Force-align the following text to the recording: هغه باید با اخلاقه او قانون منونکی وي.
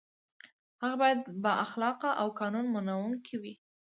هغه 0.81 0.95
باید 1.01 1.21
با 1.43 1.51
اخلاقه 1.65 2.09
او 2.21 2.27
قانون 2.39 2.65
منونکی 2.73 3.35
وي. 3.41 3.53